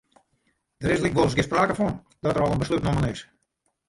[0.83, 1.93] Der is lykwols gjin sprake fan
[2.23, 3.21] dat der al in beslút nommen is.